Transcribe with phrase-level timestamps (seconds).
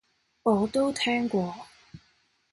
[0.41, 1.55] 我都聽過